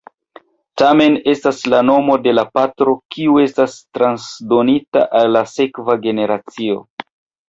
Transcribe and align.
Tamen 0.81 1.15
estas 1.33 1.57
la 1.73 1.81
nomo 1.89 2.15
de 2.27 2.31
la 2.37 2.43
patro 2.59 2.95
kiu 3.15 3.35
estas 3.41 3.75
transdonita 3.99 5.05
al 5.21 5.29
la 5.37 5.45
sekva 5.53 5.97
generacio. 6.07 6.79